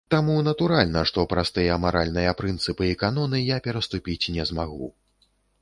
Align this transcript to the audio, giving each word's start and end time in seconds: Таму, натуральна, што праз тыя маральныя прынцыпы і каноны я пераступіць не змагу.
Таму, 0.13 0.35
натуральна, 0.45 1.03
што 1.09 1.25
праз 1.33 1.51
тыя 1.57 1.77
маральныя 1.83 2.33
прынцыпы 2.41 2.89
і 2.93 2.97
каноны 3.05 3.45
я 3.55 3.61
пераступіць 3.69 4.31
не 4.39 4.43
змагу. 4.53 4.95